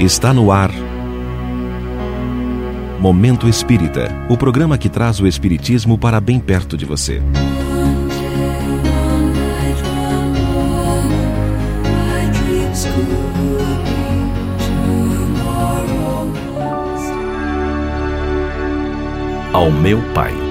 Está 0.00 0.32
no 0.32 0.50
ar. 0.50 0.70
Momento 2.98 3.46
Espírita 3.46 4.08
o 4.30 4.36
programa 4.38 4.78
que 4.78 4.88
traz 4.88 5.20
o 5.20 5.26
Espiritismo 5.26 5.98
para 5.98 6.18
bem 6.22 6.40
perto 6.40 6.74
de 6.74 6.86
você. 6.86 7.20
Ao 19.52 19.70
meu 19.70 20.00
Pai. 20.14 20.49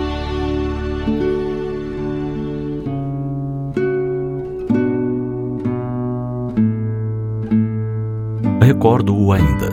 Recordo-o 8.70 9.34
ainda. 9.34 9.72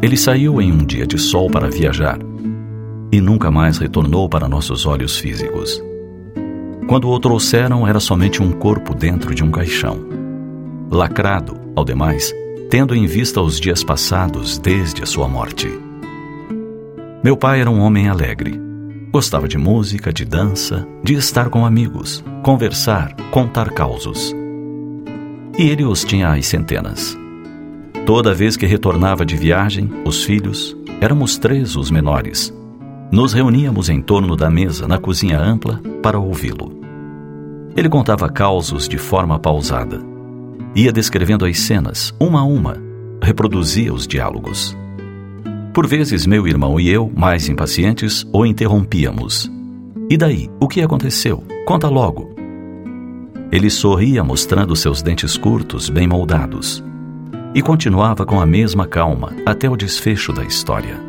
Ele 0.00 0.16
saiu 0.16 0.62
em 0.62 0.70
um 0.70 0.84
dia 0.84 1.04
de 1.04 1.18
sol 1.18 1.50
para 1.50 1.68
viajar 1.68 2.20
e 3.10 3.20
nunca 3.20 3.50
mais 3.50 3.78
retornou 3.78 4.28
para 4.28 4.48
nossos 4.48 4.86
olhos 4.86 5.18
físicos. 5.18 5.82
Quando 6.86 7.08
o 7.08 7.18
trouxeram, 7.18 7.84
era 7.88 7.98
somente 7.98 8.40
um 8.40 8.52
corpo 8.52 8.94
dentro 8.94 9.34
de 9.34 9.42
um 9.42 9.50
caixão. 9.50 10.06
Lacrado, 10.88 11.56
ao 11.74 11.84
demais, 11.84 12.32
tendo 12.70 12.94
em 12.94 13.06
vista 13.08 13.40
os 13.40 13.58
dias 13.58 13.82
passados 13.82 14.56
desde 14.56 15.02
a 15.02 15.06
sua 15.06 15.26
morte. 15.26 15.68
Meu 17.24 17.36
pai 17.36 17.60
era 17.60 17.70
um 17.72 17.80
homem 17.80 18.08
alegre. 18.08 18.56
Gostava 19.10 19.48
de 19.48 19.58
música, 19.58 20.12
de 20.12 20.24
dança, 20.24 20.86
de 21.02 21.14
estar 21.14 21.50
com 21.50 21.66
amigos, 21.66 22.24
conversar, 22.44 23.16
contar 23.32 23.72
causos. 23.72 24.32
E 25.58 25.68
ele 25.68 25.84
os 25.84 26.04
tinha 26.04 26.28
às 26.28 26.46
centenas. 26.46 27.18
Toda 28.06 28.34
vez 28.34 28.56
que 28.56 28.66
retornava 28.66 29.24
de 29.24 29.36
viagem, 29.36 29.88
os 30.04 30.24
filhos, 30.24 30.76
éramos 31.00 31.36
três 31.36 31.76
os 31.76 31.90
menores, 31.90 32.52
nos 33.12 33.32
reuníamos 33.32 33.88
em 33.88 34.00
torno 34.00 34.36
da 34.36 34.50
mesa 34.50 34.88
na 34.88 34.98
cozinha 34.98 35.38
ampla 35.38 35.80
para 36.02 36.18
ouvi-lo. 36.18 36.80
Ele 37.76 37.88
contava 37.88 38.28
causos 38.28 38.88
de 38.88 38.98
forma 38.98 39.38
pausada. 39.38 40.00
Ia 40.74 40.92
descrevendo 40.92 41.44
as 41.44 41.58
cenas, 41.58 42.12
uma 42.18 42.40
a 42.40 42.44
uma, 42.44 42.76
reproduzia 43.22 43.92
os 43.92 44.06
diálogos. 44.06 44.76
Por 45.72 45.86
vezes, 45.86 46.26
meu 46.26 46.48
irmão 46.48 46.80
e 46.80 46.88
eu, 46.88 47.12
mais 47.14 47.48
impacientes, 47.48 48.26
o 48.32 48.44
interrompíamos. 48.44 49.50
E 50.08 50.16
daí? 50.16 50.50
O 50.58 50.66
que 50.66 50.82
aconteceu? 50.82 51.44
Conta 51.64 51.88
logo. 51.88 52.34
Ele 53.52 53.70
sorria 53.70 54.24
mostrando 54.24 54.74
seus 54.74 55.00
dentes 55.00 55.36
curtos, 55.36 55.88
bem 55.88 56.08
moldados 56.08 56.82
e 57.54 57.62
continuava 57.62 58.24
com 58.24 58.40
a 58.40 58.46
mesma 58.46 58.86
calma 58.86 59.32
até 59.44 59.68
o 59.68 59.76
desfecho 59.76 60.32
da 60.32 60.44
história. 60.44 61.00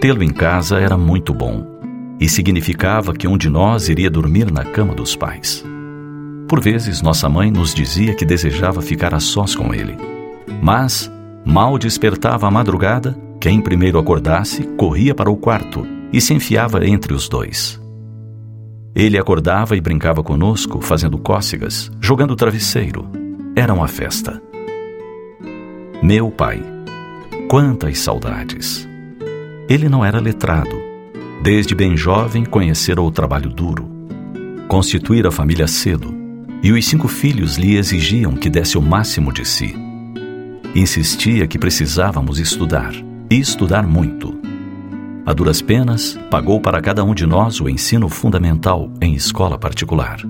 Tê-lo 0.00 0.22
em 0.22 0.32
casa 0.32 0.78
era 0.78 0.96
muito 0.96 1.32
bom 1.32 1.66
e 2.20 2.28
significava 2.28 3.12
que 3.12 3.26
um 3.26 3.36
de 3.36 3.48
nós 3.48 3.88
iria 3.88 4.10
dormir 4.10 4.50
na 4.50 4.64
cama 4.64 4.94
dos 4.94 5.16
pais. 5.16 5.64
Por 6.48 6.60
vezes, 6.60 7.02
nossa 7.02 7.28
mãe 7.28 7.50
nos 7.50 7.74
dizia 7.74 8.14
que 8.14 8.24
desejava 8.24 8.80
ficar 8.80 9.14
a 9.14 9.20
sós 9.20 9.54
com 9.54 9.74
ele. 9.74 9.96
Mas, 10.62 11.10
mal 11.44 11.76
despertava 11.76 12.46
a 12.46 12.50
madrugada, 12.50 13.18
quem 13.40 13.60
primeiro 13.60 13.98
acordasse 13.98 14.62
corria 14.76 15.14
para 15.14 15.30
o 15.30 15.36
quarto 15.36 15.86
e 16.12 16.20
se 16.20 16.32
enfiava 16.32 16.86
entre 16.86 17.12
os 17.12 17.28
dois. 17.28 17.80
Ele 18.94 19.18
acordava 19.18 19.76
e 19.76 19.80
brincava 19.80 20.22
conosco, 20.22 20.80
fazendo 20.80 21.18
cócegas, 21.18 21.90
jogando 22.00 22.34
travesseiro. 22.34 23.06
Era 23.54 23.74
uma 23.74 23.88
festa. 23.88 24.40
Meu 26.02 26.30
pai. 26.30 26.62
Quantas 27.48 27.98
saudades! 27.98 28.86
Ele 29.68 29.88
não 29.88 30.04
era 30.04 30.20
letrado. 30.20 30.76
Desde 31.42 31.74
bem 31.74 31.96
jovem 31.96 32.44
conhecera 32.44 33.00
o 33.00 33.10
trabalho 33.10 33.48
duro. 33.48 33.88
Constituir 34.68 35.26
a 35.26 35.30
família 35.30 35.66
cedo, 35.66 36.14
e 36.62 36.70
os 36.70 36.84
cinco 36.86 37.08
filhos 37.08 37.56
lhe 37.56 37.76
exigiam 37.76 38.34
que 38.34 38.50
desse 38.50 38.76
o 38.76 38.82
máximo 38.82 39.32
de 39.32 39.44
si. 39.46 39.74
Insistia 40.74 41.46
que 41.46 41.58
precisávamos 41.58 42.38
estudar, 42.38 42.92
e 43.30 43.38
estudar 43.40 43.86
muito. 43.86 44.38
A 45.24 45.32
duras 45.32 45.62
penas, 45.62 46.18
pagou 46.30 46.60
para 46.60 46.80
cada 46.80 47.02
um 47.02 47.14
de 47.14 47.26
nós 47.26 47.58
o 47.58 47.70
ensino 47.70 48.08
fundamental 48.08 48.92
em 49.00 49.14
escola 49.14 49.58
particular. 49.58 50.20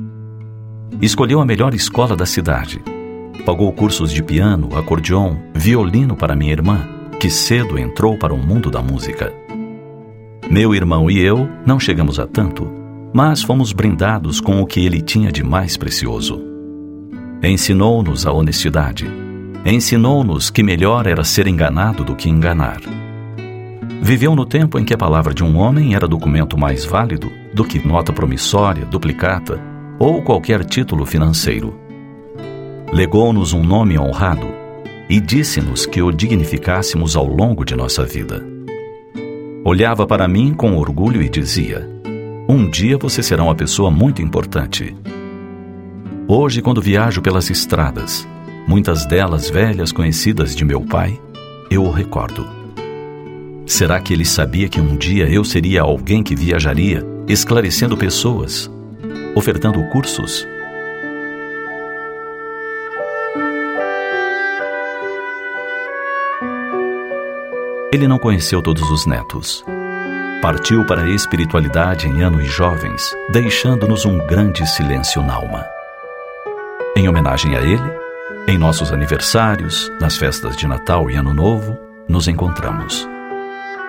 Escolheu 1.03 1.41
a 1.41 1.44
melhor 1.44 1.75
escola 1.75 2.16
da 2.16 2.25
cidade 2.25 2.81
Pagou 3.47 3.73
cursos 3.73 4.11
de 4.11 4.25
piano, 4.25 4.77
acordeon, 4.77 5.37
violino 5.55 6.17
para 6.17 6.34
minha 6.34 6.51
irmã, 6.51 6.84
que 7.21 7.31
cedo 7.31 7.79
entrou 7.79 8.19
para 8.19 8.34
o 8.34 8.37
mundo 8.37 8.73
da 8.73 8.83
música. 8.83 9.33
Meu 10.51 10.75
irmão 10.75 11.09
e 11.09 11.21
eu 11.21 11.49
não 11.65 11.79
chegamos 11.79 12.19
a 12.19 12.27
tanto, 12.27 12.69
mas 13.15 13.45
fomos 13.45 13.73
brindados 13.73 14.41
com 14.41 14.61
o 14.61 14.67
que 14.67 14.84
ele 14.84 15.01
tinha 15.01 15.31
de 15.31 15.45
mais 15.45 15.77
precioso. 15.77 16.43
Ensinou-nos 17.41 18.27
a 18.27 18.33
honestidade. 18.33 19.09
Ensinou-nos 19.65 20.51
que 20.51 20.65
melhor 20.65 21.07
era 21.07 21.23
ser 21.23 21.47
enganado 21.47 22.03
do 22.03 22.17
que 22.17 22.28
enganar. 22.28 22.81
Viveu 24.03 24.34
no 24.34 24.45
tempo 24.45 24.77
em 24.77 24.84
que 24.84 24.93
a 24.93 24.99
palavra 24.99 25.33
de 25.33 25.45
um 25.45 25.57
homem 25.57 25.95
era 25.95 26.09
documento 26.09 26.59
mais 26.59 26.84
válido 26.84 27.31
do 27.55 27.65
que 27.65 27.87
nota 27.87 28.13
promissória, 28.13 28.84
duplicata 28.84 29.61
ou 30.01 30.21
qualquer 30.21 30.65
título 30.65 31.07
financeiro 31.07 31.85
legou-nos 32.92 33.52
um 33.52 33.62
nome 33.62 33.98
honrado 33.98 34.47
e 35.08 35.20
disse-nos 35.20 35.86
que 35.86 36.02
o 36.02 36.10
dignificássemos 36.10 37.16
ao 37.16 37.26
longo 37.26 37.64
de 37.64 37.74
nossa 37.74 38.04
vida. 38.04 38.44
Olhava 39.64 40.06
para 40.06 40.28
mim 40.28 40.54
com 40.54 40.76
orgulho 40.76 41.22
e 41.22 41.28
dizia: 41.28 41.88
Um 42.48 42.69
dia 42.69 42.97
você 42.97 43.22
será 43.22 43.42
uma 43.42 43.54
pessoa 43.54 43.91
muito 43.91 44.22
importante. 44.22 44.97
Hoje, 46.28 46.60
quando 46.60 46.82
viajo 46.82 47.22
pelas 47.22 47.50
estradas, 47.50 48.26
muitas 48.66 49.06
delas 49.06 49.48
velhas 49.48 49.92
conhecidas 49.92 50.54
de 50.54 50.64
meu 50.64 50.80
pai, 50.80 51.20
eu 51.70 51.84
o 51.84 51.91
recordo. 51.91 52.47
Será 53.64 54.00
que 54.00 54.12
ele 54.12 54.24
sabia 54.24 54.68
que 54.68 54.80
um 54.80 54.97
dia 54.97 55.28
eu 55.28 55.44
seria 55.44 55.82
alguém 55.82 56.22
que 56.22 56.36
viajaria, 56.36 57.04
esclarecendo 57.28 57.97
pessoas, 57.97 58.70
ofertando 59.34 59.82
cursos? 59.91 60.47
Ele 67.97 68.07
não 68.07 68.19
conheceu 68.19 68.61
todos 68.61 68.91
os 68.91 69.07
netos. 69.07 69.65
Partiu 70.43 70.84
para 70.84 71.05
a 71.05 71.09
espiritualidade 71.09 72.07
em 72.07 72.23
anos 72.23 72.45
jovens, 72.47 73.17
deixando-nos 73.31 74.05
um 74.05 74.19
grande 74.27 74.69
silêncio 74.69 75.23
na 75.23 75.33
alma. 75.33 75.67
Em 76.95 77.09
homenagem 77.09 77.57
a 77.57 77.62
ele, 77.62 77.91
em 78.47 78.59
nossos 78.59 78.93
aniversários, 78.93 79.91
nas 79.99 80.19
festas 80.19 80.59
de 80.59 80.67
Natal 80.67 81.11
e 81.11 81.17
Ano 81.17 81.33
Novo, 81.33 81.75
nos 82.07 82.29
encontramos. 82.29 83.09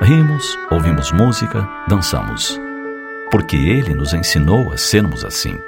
Rimos, 0.02 0.58
ouvimos 0.72 1.12
música, 1.12 1.68
dançamos. 1.90 2.58
Porque 3.30 3.58
ele 3.58 3.94
nos 3.94 4.14
ensinou 4.14 4.72
a 4.72 4.78
sermos 4.78 5.26
assim. 5.26 5.60